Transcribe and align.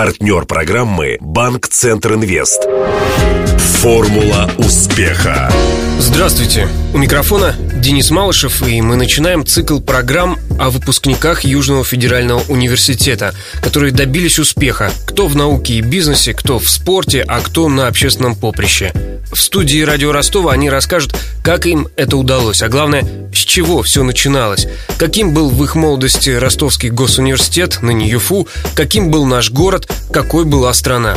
Партнер 0.00 0.46
программы 0.46 1.18
«Банк 1.20 1.68
Центр 1.68 2.14
Инвест». 2.14 2.66
Формула 3.58 4.50
успеха. 4.56 5.52
Здравствуйте. 5.98 6.68
У 6.94 6.96
микрофона 6.96 7.54
Денис 7.74 8.10
Малышев, 8.10 8.66
и 8.66 8.80
мы 8.80 8.96
начинаем 8.96 9.44
цикл 9.44 9.78
программ 9.78 10.38
о 10.58 10.70
выпускниках 10.70 11.44
Южного 11.44 11.84
федерального 11.84 12.40
университета, 12.48 13.34
которые 13.60 13.92
добились 13.92 14.38
успеха, 14.38 14.90
кто 15.06 15.26
в 15.26 15.36
науке 15.36 15.74
и 15.74 15.80
бизнесе, 15.82 16.32
кто 16.32 16.58
в 16.58 16.70
спорте, 16.70 17.22
а 17.28 17.42
кто 17.42 17.68
на 17.68 17.86
общественном 17.86 18.36
поприще. 18.36 18.94
В 19.32 19.40
студии 19.40 19.82
радио 19.82 20.10
Ростова 20.12 20.52
они 20.52 20.68
расскажут, 20.68 21.14
как 21.42 21.66
им 21.66 21.88
это 21.96 22.16
удалось, 22.16 22.62
а 22.62 22.68
главное, 22.68 23.04
с 23.32 23.38
чего 23.38 23.82
все 23.82 24.02
начиналось, 24.02 24.66
каким 24.98 25.32
был 25.32 25.50
в 25.50 25.62
их 25.62 25.76
молодости 25.76 26.30
Ростовский 26.30 26.90
госуниверситет, 26.90 27.78
ныне 27.80 28.08
ЮФУ, 28.08 28.48
каким 28.74 29.10
был 29.10 29.26
наш 29.26 29.50
город, 29.50 29.90
какой 30.12 30.44
была 30.44 30.72
страна. 30.74 31.16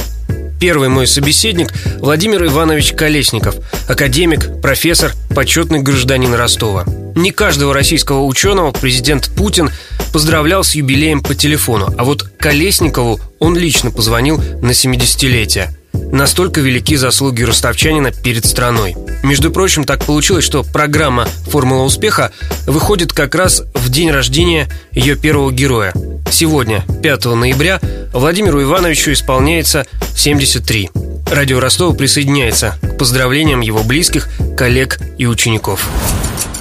Первый 0.59 0.89
мой 0.89 1.07
собеседник– 1.07 1.73
Владимир 1.99 2.45
Иванович 2.45 2.93
Колесников, 2.93 3.55
академик, 3.89 4.61
профессор, 4.61 5.11
почетный 5.35 5.81
гражданин 5.81 6.33
Ростова. 6.35 6.85
Не 7.15 7.31
каждого 7.31 7.73
российского 7.73 8.23
ученого 8.23 8.71
президент 8.71 9.29
Путин 9.35 9.71
поздравлял 10.13 10.63
с 10.63 10.75
юбилеем 10.75 11.21
по 11.21 11.35
телефону, 11.35 11.93
а 11.97 12.03
вот 12.03 12.23
Колесникову 12.39 13.19
он 13.39 13.57
лично 13.57 13.91
позвонил 13.91 14.37
на 14.61 14.71
70-летие. 14.71 15.69
Настолько 15.93 16.61
велики 16.61 16.95
заслуги 16.95 17.43
ростовчанина 17.43 18.11
перед 18.11 18.45
страной. 18.45 18.95
Между 19.23 19.51
прочим, 19.51 19.83
так 19.83 20.05
получилось, 20.05 20.43
что 20.43 20.63
программа 20.63 21.27
«Формула 21.49 21.83
успеха» 21.83 22.31
выходит 22.67 23.13
как 23.13 23.33
раз 23.35 23.63
в 23.73 23.89
день 23.89 24.11
рождения 24.11 24.69
ее 24.91 25.15
первого 25.15 25.51
героя. 25.51 25.93
Сегодня, 26.31 26.85
5 27.01 27.25
ноября, 27.25 27.79
Владимиру 28.13 28.61
Ивановичу 28.61 29.11
исполняется 29.11 29.85
73. 30.15 30.91
Радио 31.31 31.59
Ростова 31.59 31.95
присоединяется 31.95 32.77
к 32.81 32.97
поздравлениям 32.97 33.61
его 33.61 33.83
близких, 33.83 34.29
коллег 34.55 34.99
и 35.17 35.25
учеников. 35.25 35.87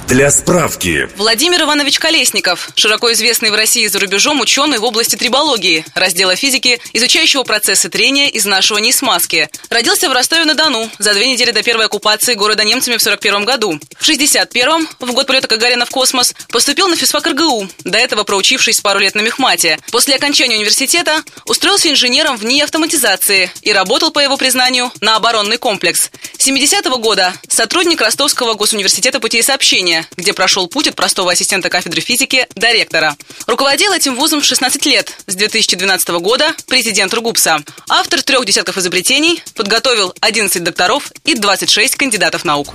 Для 0.07 0.29
справки. 0.31 1.09
Владимир 1.15 1.61
Иванович 1.61 1.97
Колесников, 1.97 2.69
широко 2.75 3.11
известный 3.13 3.49
в 3.49 3.55
России 3.55 3.85
и 3.85 3.87
за 3.87 3.99
рубежом 3.99 4.41
ученый 4.41 4.77
в 4.77 4.83
области 4.83 5.15
трибологии, 5.15 5.85
раздела 5.95 6.35
физики, 6.35 6.79
изучающего 6.91 7.43
процессы 7.43 7.89
трения 7.89 8.27
из 8.27 8.45
нашего 8.45 8.79
смазки. 8.91 9.49
Родился 9.69 10.09
в 10.09 10.13
Ростове-на-Дону 10.13 10.89
за 10.99 11.13
две 11.13 11.27
недели 11.31 11.51
до 11.51 11.63
первой 11.63 11.85
оккупации 11.85 12.33
города 12.33 12.63
немцами 12.63 12.97
в 12.97 13.01
41 13.01 13.45
году. 13.45 13.79
В 13.97 14.07
61-м, 14.07 14.87
в 14.99 15.13
год 15.13 15.25
полета 15.25 15.47
Гагарина 15.47 15.85
в 15.85 15.89
космос, 15.89 16.33
поступил 16.49 16.87
на 16.87 16.95
физфак 16.95 17.25
РГУ, 17.27 17.69
до 17.83 17.97
этого 17.97 18.23
проучившись 18.23 18.81
пару 18.81 18.99
лет 18.99 19.15
на 19.15 19.21
мехмате. 19.21 19.79
После 19.91 20.15
окончания 20.15 20.57
университета 20.57 21.23
устроился 21.45 21.89
инженером 21.89 22.37
в 22.37 22.43
НИИ 22.45 22.61
автоматизации 22.61 23.51
и 23.61 23.71
работал, 23.71 24.11
по 24.11 24.19
его 24.19 24.37
признанию, 24.37 24.91
на 25.01 25.15
оборонный 25.15 25.57
комплекс. 25.57 26.11
70-го 26.37 26.97
года 26.97 27.33
сотрудник 27.47 28.01
Ростовского 28.01 28.53
госуниверситета 28.53 29.19
путей 29.19 29.43
сообщения, 29.43 29.92
где 30.17 30.33
прошел 30.33 30.67
путь 30.67 30.87
от 30.87 30.95
простого 30.95 31.31
ассистента 31.31 31.69
кафедры 31.69 32.01
физики 32.01 32.47
до 32.55 32.71
ректора. 32.71 33.15
Руководил 33.47 33.91
этим 33.93 34.15
вузом 34.15 34.41
в 34.41 34.45
16 34.45 34.85
лет, 34.85 35.15
с 35.27 35.35
2012 35.35 36.09
года 36.19 36.53
президент 36.67 37.13
РУГУПСа. 37.13 37.63
Автор 37.89 38.21
трех 38.21 38.45
десятков 38.45 38.77
изобретений, 38.77 39.41
подготовил 39.55 40.13
11 40.21 40.63
докторов 40.63 41.11
и 41.25 41.35
26 41.35 41.95
кандидатов 41.95 42.45
наук. 42.45 42.73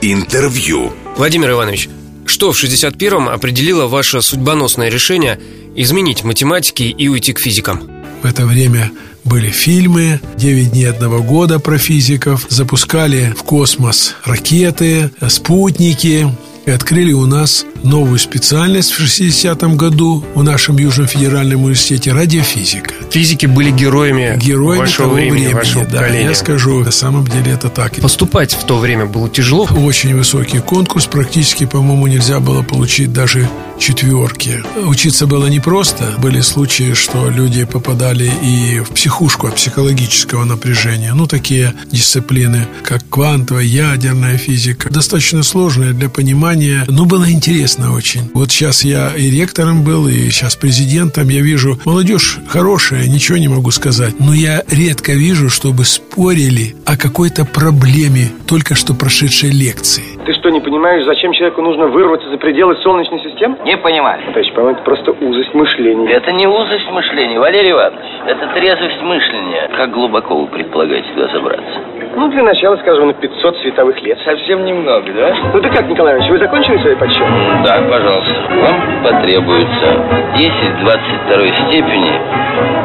Интервью. 0.00 0.92
Владимир 1.16 1.52
Иванович, 1.52 1.88
что 2.26 2.52
в 2.52 2.62
61-м 2.62 3.28
определило 3.28 3.86
ваше 3.86 4.22
судьбоносное 4.22 4.88
решение 4.88 5.38
изменить 5.76 6.24
математики 6.24 6.84
и 6.84 7.08
уйти 7.08 7.32
к 7.32 7.40
физикам? 7.40 7.88
В 8.22 8.26
это 8.26 8.46
время 8.46 8.90
были 9.24 9.50
фильмы 9.50 10.20
«Девять 10.36 10.72
дней 10.72 10.88
одного 10.88 11.22
года» 11.22 11.58
про 11.58 11.78
физиков, 11.78 12.46
запускали 12.48 13.34
в 13.36 13.42
космос 13.42 14.14
ракеты, 14.24 15.10
спутники, 15.28 16.28
и 16.66 16.70
открыли 16.70 17.12
у 17.12 17.26
нас 17.26 17.66
новую 17.82 18.18
специальность 18.18 18.92
в 18.92 19.00
60-м 19.00 19.76
году 19.76 20.24
в 20.34 20.42
нашем 20.42 20.78
Южном 20.78 21.06
федеральном 21.06 21.64
университете 21.64 22.12
радиофизика. 22.12 22.94
Физики 23.10 23.46
были 23.46 23.70
героями, 23.70 24.38
героями 24.38 24.80
вашего 24.80 25.08
того 25.08 25.14
времени, 25.14 25.32
времени. 25.32 25.52
вашего 25.54 25.84
да, 25.84 25.98
поколения. 25.98 26.28
я 26.28 26.34
скажу, 26.34 26.82
на 26.82 26.90
самом 26.90 27.26
деле 27.26 27.52
это 27.52 27.68
так. 27.68 27.94
Поступать 27.96 28.54
в 28.54 28.64
то 28.64 28.78
время 28.78 29.06
было 29.06 29.28
тяжело. 29.28 29.68
Очень 29.76 30.16
высокий 30.16 30.60
конкурс, 30.60 31.06
практически, 31.06 31.66
по-моему, 31.66 32.06
нельзя 32.06 32.40
было 32.40 32.62
получить 32.62 33.12
даже 33.12 33.48
четверки. 33.78 34.62
Учиться 34.86 35.26
было 35.26 35.46
непросто. 35.46 36.14
Были 36.18 36.40
случаи, 36.40 36.94
что 36.94 37.28
люди 37.28 37.64
попадали 37.64 38.30
и 38.42 38.80
в 38.80 38.90
психушку 38.90 39.48
от 39.48 39.56
психологического 39.56 40.44
напряжения. 40.44 41.12
Ну, 41.14 41.26
такие 41.26 41.74
дисциплины, 41.90 42.66
как 42.82 43.02
квантовая, 43.08 43.64
ядерная 43.64 44.38
физика. 44.38 44.90
Достаточно 44.90 45.42
сложные 45.42 45.92
для 45.92 46.08
понимания, 46.08 46.53
но 46.88 47.04
было 47.04 47.30
интересно 47.30 47.94
очень. 47.94 48.30
Вот 48.34 48.50
сейчас 48.50 48.84
я 48.84 49.10
и 49.16 49.30
ректором 49.30 49.84
был, 49.84 50.08
и 50.08 50.30
сейчас 50.30 50.56
президентом. 50.56 51.28
Я 51.28 51.42
вижу, 51.42 51.78
молодежь 51.84 52.38
хорошая, 52.48 53.08
ничего 53.08 53.38
не 53.38 53.48
могу 53.48 53.70
сказать. 53.70 54.14
Но 54.18 54.32
я 54.32 54.62
редко 54.68 55.12
вижу, 55.12 55.48
чтобы 55.48 55.84
спорили 55.84 56.74
о 56.86 56.96
какой-то 56.96 57.44
проблеме 57.44 58.30
только 58.46 58.74
что 58.74 58.94
прошедшей 58.94 59.50
лекции. 59.50 60.04
Ты 60.24 60.32
что, 60.34 60.50
не 60.50 60.60
понимаешь, 60.60 61.04
зачем 61.04 61.32
человеку 61.32 61.62
нужно 61.62 61.86
вырваться 61.86 62.30
за 62.30 62.38
пределы 62.38 62.76
Солнечной 62.82 63.20
системы? 63.22 63.56
Не 63.64 63.76
понимаю. 63.76 64.22
Товарищ, 64.26 64.52
по-моему, 64.54 64.76
это 64.76 64.84
просто 64.84 65.12
узость 65.12 65.54
мышления. 65.54 66.10
Это 66.10 66.32
не 66.32 66.46
узость 66.46 66.90
мышления, 66.90 67.38
Валерий 67.38 67.72
Иванович. 67.72 68.06
Это 68.26 68.54
трезвость 68.54 69.02
мышления. 69.02 69.68
Как 69.76 69.90
глубоко 69.92 70.40
вы 70.40 70.46
предполагаете 70.48 71.08
туда 71.14 71.28
забраться? 71.32 71.73
Ну, 72.16 72.28
для 72.28 72.42
начала, 72.42 72.76
скажем, 72.76 73.08
на 73.08 73.14
500 73.14 73.58
световых 73.58 74.00
лет. 74.02 74.18
Совсем 74.24 74.64
немного, 74.64 75.12
да? 75.12 75.34
Ну 75.52 75.60
ты 75.60 75.68
как, 75.68 75.88
Николай 75.88 76.14
Иванович, 76.14 76.30
вы 76.30 76.38
закончили 76.38 76.78
свои 76.78 76.94
подсчеты? 76.94 77.26
Да, 77.64 77.82
пожалуйста. 77.90 78.34
Вам 78.50 79.02
потребуется 79.02 80.32
10 80.36 80.80
22 80.80 81.68
степени 81.68 82.20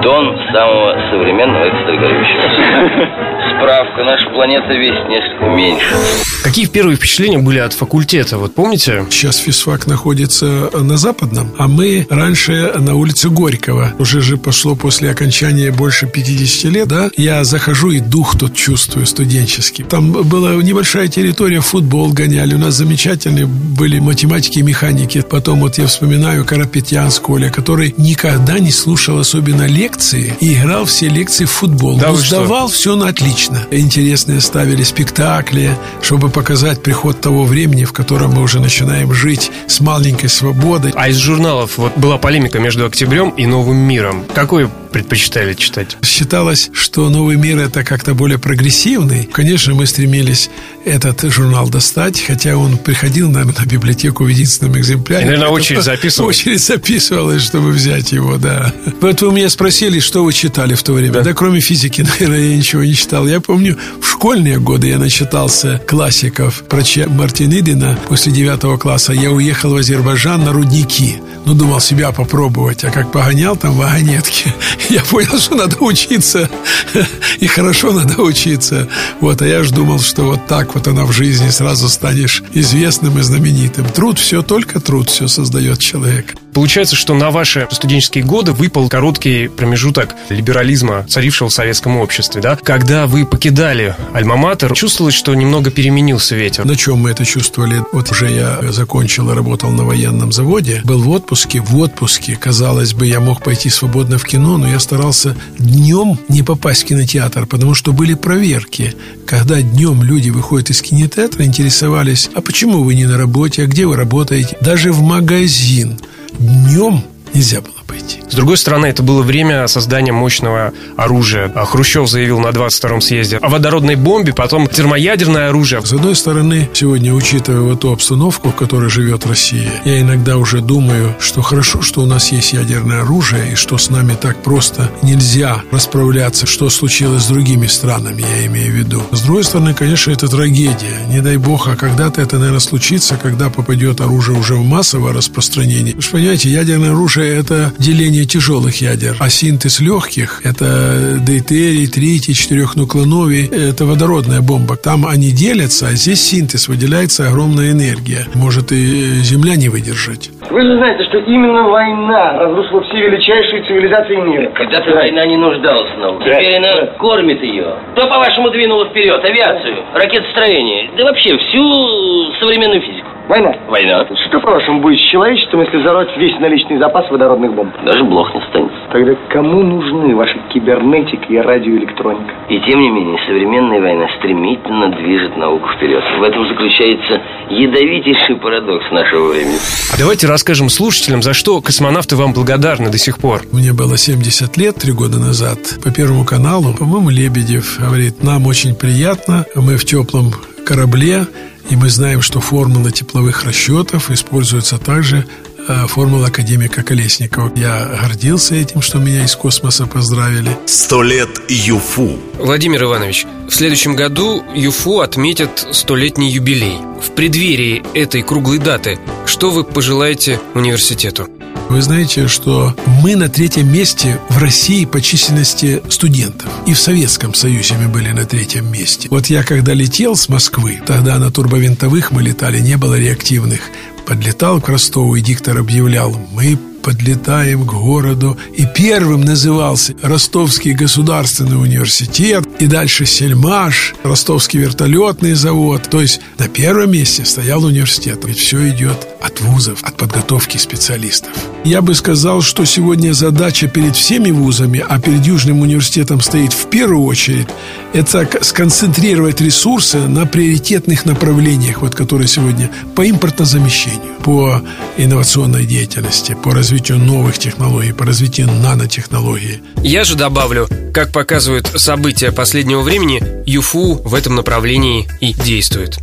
тонн 0.02 0.38
самого 0.52 0.98
современного 1.12 1.68
экстрагорючего. 1.68 2.42
Справка, 3.60 4.06
наша 4.06 4.30
планета 4.30 4.74
весит 4.74 5.10
несколько 5.10 5.46
меньше. 5.54 5.96
Какие 6.44 6.68
первые 6.68 6.96
впечатления 6.96 7.40
были 7.40 7.60
от 7.60 7.74
факультета? 7.74 8.38
Вот 8.38 8.56
помните? 8.56 9.06
Сейчас 9.10 9.36
физфак 9.36 9.86
находится 9.86 10.70
на 10.74 10.96
Западном, 10.96 11.52
а 11.58 11.68
мы 11.68 12.08
раньше 12.10 12.72
на 12.78 12.96
улице 12.96 13.30
Горького. 13.30 13.94
Уже 14.00 14.22
же 14.22 14.38
пошло 14.38 14.76
после 14.76 15.12
окончания 15.12 15.72
больше 15.72 16.08
50 16.08 16.72
лет, 16.72 16.88
да? 16.88 17.10
Я 17.18 17.44
захожу 17.44 17.92
и 17.92 18.00
дух 18.00 18.38
тут 18.38 18.56
чувствую 18.56 19.06
студенческий. 19.06 19.84
Там 19.84 20.14
была 20.14 20.54
небольшая 20.56 21.10
территория, 21.10 21.60
футбол 21.60 22.14
гоняли. 22.14 22.56
У 22.56 22.60
нас 22.60 22.76
замечательные 22.76 23.46
были 23.46 24.00
математики 24.00 24.60
и 24.60 24.64
механики. 24.64 25.22
Потом 25.30 25.60
вот 25.60 25.78
я 25.78 25.88
вспоминаю 25.88 26.46
Карапетян 26.46 27.12
с 27.12 27.20
Коля, 27.20 27.50
который 27.50 27.94
никогда 27.98 28.60
не 28.60 28.72
слушал 28.72 29.20
особенно 29.20 29.68
лекции 29.68 30.34
и 30.40 30.54
играл 30.54 30.86
все 30.86 31.10
лекции 31.10 31.44
в 31.44 31.52
футбол. 31.52 31.98
Да 32.00 32.16
что? 32.16 32.24
сдавал 32.24 32.70
все 32.70 32.96
на 32.96 33.10
отлично. 33.10 33.49
Интересные 33.72 34.42
ставили 34.42 34.84
спектакли, 34.84 35.78
чтобы 36.02 36.30
показать 36.30 36.82
приход 36.84 37.22
того 37.22 37.46
времени, 37.46 37.86
в 37.86 37.94
котором 37.94 38.32
мы 38.34 38.42
уже 38.42 38.60
начинаем 38.60 39.14
жить 39.14 39.52
с 39.68 39.80
маленькой 39.80 40.30
свободой. 40.30 40.92
А 40.96 41.10
из 41.10 41.18
журналов 41.18 41.78
вот 41.78 41.98
была 41.98 42.18
полемика 42.18 42.60
между 42.60 42.86
«Октябрем» 42.86 43.30
и 43.30 43.46
«Новым 43.46 43.78
миром». 43.78 44.26
Какой 44.34 44.70
предпочитали 44.92 45.54
читать? 45.54 45.98
Считалось, 46.04 46.70
что 46.74 47.10
«Новый 47.10 47.36
мир»— 47.36 47.58
это 47.60 47.84
как-то 47.84 48.14
более 48.14 48.40
прогрессивный. 48.40 49.26
Конечно, 49.26 49.74
мы 49.74 49.86
стремились 49.86 50.50
этот 50.86 51.22
журнал 51.32 51.70
достать, 51.70 52.22
хотя 52.22 52.58
он 52.58 52.78
приходил, 52.78 53.30
наверное, 53.30 53.56
на 53.60 53.66
библиотеку 53.66 54.24
в 54.24 54.28
единственном 54.28 54.78
экземпляре. 54.78 55.24
И, 55.24 55.26
наверное, 55.26 55.50
Поэтому 55.50 55.64
очередь 55.64 55.84
записывалась. 55.84 56.40
Очередь 56.40 56.62
записывалась, 56.62 57.44
чтобы 57.44 57.70
взять 57.72 58.12
его, 58.12 58.38
да. 58.38 58.74
Вы 59.02 59.14
меня 59.32 59.50
спросили, 59.50 60.00
что 60.00 60.24
вы 60.24 60.34
читали 60.34 60.74
в 60.74 60.84
то 60.84 60.94
время. 60.94 61.22
Да, 61.22 61.34
кроме 61.34 61.60
физики, 61.62 62.02
наверное, 62.20 62.52
я 62.52 62.58
ничего 62.58 62.84
не 62.84 62.96
читал. 62.96 63.28
Я 63.28 63.39
помню, 63.42 63.78
в 64.02 64.10
школьные 64.10 64.60
годы 64.60 64.88
я 64.88 64.98
начитался 64.98 65.80
классиков 65.88 66.64
про 66.68 66.84
Че 66.84 67.08
Мартинидина. 67.08 67.98
После 68.08 68.32
девятого 68.32 68.78
класса 68.78 69.14
я 69.14 69.32
уехал 69.32 69.72
в 69.72 69.76
Азербайджан 69.78 70.44
на 70.44 70.52
рудники. 70.52 71.22
Ну, 71.46 71.54
думал 71.54 71.80
себя 71.80 72.12
попробовать. 72.12 72.84
А 72.84 72.92
как 72.92 73.12
погонял 73.12 73.56
там 73.56 73.74
вагонетки, 73.74 74.54
я 74.90 75.02
понял, 75.02 75.38
что 75.40 75.56
надо 75.56 75.78
учиться. 75.80 76.50
И 77.40 77.48
хорошо 77.48 77.92
надо 77.92 78.22
учиться. 78.22 78.88
Вот, 79.22 79.42
а 79.42 79.48
я 79.48 79.64
же 79.64 79.74
думал, 79.74 80.00
что 80.00 80.24
вот 80.24 80.48
так 80.48 80.76
вот 80.76 80.88
она 80.88 81.06
в 81.06 81.12
жизни 81.12 81.50
сразу 81.50 81.90
станешь 81.90 82.44
известным 82.54 83.18
и 83.20 83.22
знаменитым. 83.22 83.86
Труд 83.86 84.20
все, 84.20 84.42
только 84.42 84.80
труд 84.80 85.10
все 85.10 85.28
создает 85.28 85.80
человек. 85.80 86.36
Получается, 86.54 86.96
что 86.96 87.14
на 87.14 87.32
ваши 87.32 87.68
студенческие 87.72 88.24
годы 88.24 88.52
выпал 88.52 88.90
короткий 88.90 89.48
промежуток 89.48 90.16
либерализма, 90.30 91.06
царившего 91.08 91.50
в 91.50 91.54
советском 91.54 91.98
обществе, 91.98 92.42
да? 92.42 92.56
Когда 92.56 93.08
вы 93.08 93.26
покидали 93.26 93.96
Альма-Матер, 94.14 94.74
чувствовалось, 94.74 95.16
что 95.16 95.34
немного 95.36 95.72
переменился 95.72 96.36
ветер. 96.36 96.66
На 96.66 96.76
чем 96.76 97.00
мы 97.00 97.12
это 97.12 97.26
чувствовали? 97.26 97.84
Вот 97.92 98.12
уже 98.12 98.30
я 98.30 98.60
закончил 98.72 99.32
и 99.32 99.36
работал 99.36 99.72
на 99.72 99.84
военном 99.84 100.32
заводе, 100.32 100.82
был 100.84 101.02
в 101.02 101.10
отпуске. 101.10 101.62
В 101.62 101.78
отпуске, 101.78 102.36
казалось 102.36 102.94
бы, 102.94 103.06
я 103.06 103.20
мог 103.20 103.44
пойти 103.44 103.70
свободно 103.70 104.18
в 104.18 104.26
кино, 104.26 104.58
но 104.58 104.68
я 104.68 104.80
старался 104.80 105.36
днем 105.58 106.20
не 106.30 106.44
попасть 106.44 106.84
в 106.84 106.86
кинотеатр, 106.88 107.46
потому 107.46 107.76
что 107.76 107.92
были 107.94 108.14
проверки. 108.14 108.96
Когда 109.26 109.62
днем 109.62 110.04
люди 110.04 110.30
выходят 110.30 110.70
из 110.70 110.82
кинотеатра, 110.82 111.46
интересовались, 111.46 112.30
а 112.34 112.42
почему 112.42 112.84
вы 112.84 112.96
не 112.96 113.06
на 113.06 113.18
работе, 113.18 113.64
а 113.64 113.68
где 113.68 113.86
вы 113.86 113.96
работаете? 113.96 114.58
Даже 114.62 114.92
в 114.92 115.02
магазин 115.02 116.00
днем 116.38 117.02
нельзя 117.34 117.62
было 117.62 117.79
пойти. 117.90 118.22
С 118.30 118.36
другой 118.36 118.58
стороны, 118.58 118.86
это 118.86 119.02
было 119.02 119.24
время 119.24 119.68
создания 119.68 120.12
мощного 120.12 120.72
оружия. 120.96 121.52
А 121.56 121.66
Хрущев 121.66 122.08
заявил 122.08 122.40
на 122.40 122.50
22-м 122.50 123.02
съезде 123.02 123.38
о 123.38 123.50
водородной 123.50 123.96
бомбе, 123.96 124.34
потом 124.34 124.68
термоядерное 124.68 125.50
оружие. 125.50 125.82
С 125.84 125.92
одной 125.92 126.16
стороны, 126.16 126.70
сегодня, 126.74 127.14
учитывая 127.14 127.62
вот 127.62 127.82
ту 127.82 127.92
обстановку, 127.92 128.50
в 128.50 128.56
которой 128.56 128.90
живет 128.90 129.26
Россия, 129.26 129.72
я 129.86 130.02
иногда 130.02 130.38
уже 130.38 130.62
думаю, 130.62 131.16
что 131.20 131.42
хорошо, 131.42 131.82
что 131.82 132.02
у 132.02 132.06
нас 132.06 132.32
есть 132.32 132.54
ядерное 132.54 133.02
оружие, 133.02 133.54
и 133.54 133.56
что 133.56 133.78
с 133.78 133.90
нами 133.90 134.16
так 134.20 134.44
просто 134.44 134.92
нельзя 135.02 135.62
расправляться, 135.72 136.46
что 136.46 136.70
случилось 136.70 137.24
с 137.24 137.28
другими 137.28 137.68
странами, 137.68 138.24
я 138.38 138.46
имею 138.46 138.72
в 138.72 138.76
виду. 138.76 139.04
С 139.12 139.22
другой 139.22 139.44
стороны, 139.44 139.74
конечно, 139.74 140.12
это 140.12 140.28
трагедия. 140.28 141.00
Не 141.10 141.22
дай 141.22 141.38
бог, 141.38 141.68
а 141.68 141.76
когда-то 141.76 142.22
это, 142.22 142.38
наверное, 142.38 142.60
случится, 142.60 143.18
когда 143.22 143.50
попадет 143.50 144.02
оружие 144.02 144.38
уже 144.38 144.54
в 144.54 144.64
массовое 144.64 145.14
распространение. 145.14 145.96
Вы 145.96 146.02
же 146.02 146.10
понимаете, 146.12 146.50
ядерное 146.50 146.92
оружие– 146.92 147.36
это 147.40 147.74
деление 147.80 148.26
тяжелых 148.26 148.82
ядер, 148.82 149.16
а 149.20 149.30
синтез 149.30 149.80
легких– 149.80 150.42
это 150.44 151.18
дейтерий, 151.20 151.88
тритий, 151.88 152.34
четырехнуклоновий– 152.34 153.48
это 153.72 153.86
водородная 153.86 154.42
бомба. 154.42 154.76
Там 154.76 155.06
они 155.08 155.32
делятся, 155.32 155.88
а 155.88 155.92
здесь 155.92 156.22
синтез, 156.22 156.68
выделяется 156.68 157.28
огромная 157.28 157.72
энергия. 157.72 158.28
Может 158.36 158.72
и 158.72 159.22
Земля 159.24 159.56
не 159.56 159.70
выдержать. 159.70 160.30
Вы 160.52 160.62
же 160.62 160.78
знаете, 160.78 161.04
что 161.06 161.20
именно 161.20 161.64
война 161.70 162.40
разрушила 162.40 162.84
все 162.84 162.98
величайшие 162.98 163.64
цивилизации 163.68 164.16
мира. 164.16 164.52
Когда-то 164.56 164.92
война 164.92 165.26
не 165.26 165.38
нуждалась 165.38 165.92
в 165.96 166.00
науке. 166.00 166.26
Теперь 166.26 166.58
она 166.58 166.88
кормит 166.98 167.42
ее. 167.42 167.76
Кто, 167.94 168.08
по-вашему, 168.08 168.50
двинула 168.50 168.90
вперед? 168.90 169.24
Авиацию, 169.24 169.86
ракетостроение, 169.94 170.92
да 170.98 171.04
вообще 171.06 171.38
всю 171.38 172.34
современную 172.40 172.82
физику. 172.82 173.08
Война. 173.30 173.54
Война. 173.68 174.08
Что, 174.28 174.40
по-вашему, 174.40 174.82
будет 174.82 174.98
с 175.00 175.12
человечеством, 175.12 175.62
если 175.62 175.78
взорвать 175.78 176.10
весь 176.18 176.40
наличный 176.40 176.80
запас 176.80 177.08
водородных 177.12 177.54
бомб? 177.54 177.72
Даже 177.86 178.04
блох 178.04 178.34
не 178.34 178.42
останется. 178.42 178.76
Тогда 178.92 179.14
кому 179.30 179.62
нужны 179.62 180.16
ваши 180.16 180.36
кибернетика 180.52 181.26
и 181.30 181.38
радиоэлектроника? 181.38 182.34
И 182.50 182.60
тем 182.62 182.80
не 182.80 182.90
менее, 182.90 183.20
современная 183.28 183.82
война 183.82 184.08
стремительно 184.18 184.90
движет 184.98 185.38
науку 185.38 185.70
вперед. 185.78 186.04
В 186.18 186.24
этом 186.24 186.48
заключается 186.48 187.22
ядовитейший 187.52 188.36
парадокс 188.38 188.90
нашего 188.90 189.32
времени. 189.32 189.60
А 189.94 190.00
давайте 190.00 190.26
расскажем 190.26 190.68
слушателям, 190.70 191.22
за 191.22 191.36
что 191.36 191.62
космонавты 191.62 192.16
вам 192.16 192.34
благодарны 192.34 192.90
до 192.90 192.98
сих 192.98 193.20
пор. 193.20 193.42
Мне 193.54 193.74
было 193.74 193.96
70 193.96 194.58
лет 194.58 194.78
три 194.78 194.92
года 194.92 195.20
назад. 195.20 195.60
По 195.84 195.94
Первому 195.94 196.26
каналу, 196.26 196.74
по-моему, 196.74 197.12
Лебедев 197.12 197.78
говорит, 197.80 198.24
нам 198.24 198.48
очень 198.48 198.74
приятно, 198.74 199.46
мы 199.54 199.78
в 199.78 199.86
теплом 199.86 200.34
корабле, 200.70 201.26
и 201.72 201.76
мы 201.76 201.90
знаем, 201.90 202.22
что 202.22 202.40
формула 202.40 202.92
тепловых 202.92 203.44
расчетов 203.44 204.12
используется 204.12 204.78
также 204.78 205.26
э, 205.68 205.88
формула 205.88 206.28
академика 206.28 206.84
Колесникова. 206.84 207.52
Я 207.56 207.98
гордился 208.00 208.54
этим, 208.54 208.84
что 208.84 209.00
меня 209.00 209.26
из 209.26 209.36
космоса 209.36 209.88
поздравили. 209.88 210.56
Сто 210.68 211.02
лет 211.02 211.30
ЮФУ. 211.50 212.20
Владимир 212.38 212.84
Иванович, 212.84 213.26
в 213.50 213.52
следующем 213.52 213.96
году 213.96 214.44
ЮФУ 214.54 215.00
отметит 215.00 215.66
столетний 215.72 216.30
юбилей. 216.30 216.78
В 217.02 217.16
преддверии 217.16 217.82
этой 217.96 218.22
круглой 218.22 218.60
даты, 218.60 219.00
что 219.26 219.50
вы 219.50 219.64
пожелаете 219.64 220.40
университету? 220.54 221.28
Вы 221.70 221.84
знаете, 221.84 222.28
что 222.28 222.76
мы 223.04 223.16
на 223.16 223.30
третьем 223.30 223.72
месте 223.72 224.20
в 224.30 224.40
России 224.40 224.86
по 224.86 225.02
численности 225.02 225.84
студентов. 225.88 226.50
И 226.66 226.74
в 226.74 226.80
Советском 226.80 227.36
Союзе 227.36 227.76
мы 227.76 227.88
были 227.88 228.10
на 228.10 228.26
третьем 228.26 228.72
месте. 228.72 229.08
Вот 229.12 229.28
я 229.28 229.44
когда 229.44 229.76
летел 229.76 230.16
с 230.16 230.30
Москвы, 230.30 230.82
тогда 230.88 231.20
на 231.20 231.30
турбовинтовых 231.30 232.12
мы 232.12 232.24
летали, 232.24 232.60
не 232.60 232.76
было 232.76 232.98
реактивных. 232.98 233.62
Подлетал 234.08 234.60
к 234.60 234.68
Ростову, 234.68 235.16
и 235.16 235.22
диктор 235.22 235.60
объявлял, 235.60 236.20
мы 236.32 236.58
подлетаем 236.82 237.66
к 237.66 237.74
городу. 237.74 238.38
И 238.56 238.66
первым 238.66 239.22
назывался 239.22 239.94
Ростовский 240.02 240.74
государственный 240.74 241.62
университет, 241.62 242.48
и 242.60 242.68
дальше 242.68 243.06
Сельмаш, 243.06 243.96
Ростовский 244.04 244.60
вертолетный 244.60 245.34
завод. 245.34 245.88
То 245.90 246.02
есть 246.02 246.22
на 246.38 246.48
первом 246.48 246.92
месте 246.92 247.26
стоял 247.26 247.64
университет. 247.64 248.20
Ведь 248.24 248.40
все 248.40 248.70
идет 248.70 249.08
от 249.22 249.42
вузов, 249.42 249.84
от 249.84 249.98
подготовки 249.98 250.58
специалистов. 250.58 251.32
Я 251.66 251.82
бы 251.82 251.94
сказал, 251.94 252.42
что 252.42 252.66
сегодня 252.66 253.14
задача 253.14 253.68
перед 253.68 253.96
всеми 253.96 254.32
вузами, 254.32 254.84
а 254.88 255.00
перед 255.00 255.26
Южным 255.26 255.62
университетом 255.62 256.22
стоит 256.22 256.54
в 256.54 256.70
первую 256.70 257.04
очередь, 257.04 257.48
это 257.94 258.28
сконцентрировать 258.42 259.42
ресурсы 259.42 259.98
на 260.08 260.26
приоритетных 260.26 261.06
направлениях, 261.06 261.82
вот 261.82 261.96
которые 261.96 262.28
сегодня 262.28 262.70
по 262.96 263.10
импортозамещению, 263.10 264.16
по 264.24 264.62
инновационной 264.98 265.66
деятельности, 265.66 266.36
по 266.42 266.54
развитию 266.54 266.69
новых 266.70 267.40
технологий, 267.40 267.94
по 267.94 268.06
развитию 268.06 268.48
нанотехнологий. 268.48 269.62
Я 269.84 270.04
же 270.04 270.16
добавлю, 270.16 270.68
как 270.94 271.12
показывают 271.12 271.68
события 271.76 272.32
последнего 272.32 272.82
времени, 272.82 273.22
ЮФУ 273.46 274.02
в 274.04 274.14
этом 274.14 274.36
направлении 274.36 275.08
и 275.20 275.34
действует. 275.34 275.98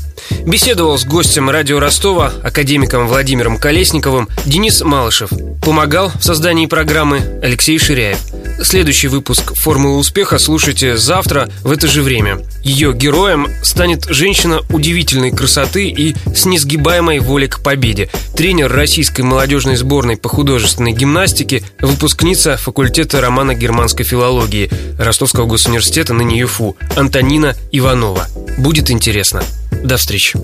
Беседовал 0.45 0.99
с 0.99 1.05
гостем 1.05 1.51
радио 1.51 1.79
Ростова, 1.79 2.33
академиком 2.43 3.07
Владимиром 3.07 3.59
Колесниковым, 3.59 4.29
Денис 4.45 4.83
Малышев. 4.83 5.31
Помогал 5.63 6.11
в 6.19 6.25
создании 6.25 6.67
программы 6.67 7.39
Алексей 7.43 7.79
Ширяев. 7.79 8.19
Следующий 8.63 9.09
выпуск 9.09 9.55
«Формулы 9.55 9.99
успеха» 9.99 10.39
слушайте 10.39 10.97
завтра 10.97 11.49
в 11.63 11.71
это 11.71 11.87
же 11.87 12.03
время. 12.03 12.39
Ее 12.65 12.93
героем 12.95 13.49
станет 13.63 14.07
женщина 14.09 14.61
удивительной 14.71 15.31
красоты 15.31 15.89
и 15.89 16.17
с 16.35 16.47
несгибаемой 16.47 17.21
волей 17.21 17.49
к 17.49 17.61
победе. 17.61 18.09
Тренер 18.35 18.73
российской 18.73 19.21
молодежной 19.21 19.77
сборной 19.77 20.17
по 20.17 20.29
художественной 20.29 20.93
гимнастике, 20.93 21.63
выпускница 21.81 22.57
факультета 22.57 23.21
романо-германской 23.21 24.05
филологии 24.05 24.71
Ростовского 24.99 25.47
госуниверситета, 25.47 26.15
ныне 26.15 26.39
ЮФУ, 26.41 26.77
Антонина 26.97 27.55
Иванова. 27.73 28.27
Будет 28.57 28.91
интересно. 28.91 29.43
До 29.85 29.97
встречи. 29.99 30.39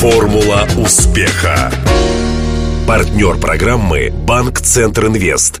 Формула 0.00 0.66
успеха. 0.76 1.72
Партнер 2.86 3.36
программы 3.36 4.10
«Банк 4.10 4.60
Центр 4.60 5.06
Инвест». 5.06 5.60